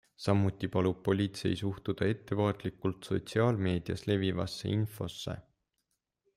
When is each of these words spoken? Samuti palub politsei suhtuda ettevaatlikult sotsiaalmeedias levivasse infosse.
Samuti 0.23 0.69
palub 0.75 1.03
politsei 1.07 1.59
suhtuda 1.59 2.07
ettevaatlikult 2.15 3.11
sotsiaalmeedias 3.11 4.07
levivasse 4.13 4.75
infosse. 4.81 5.41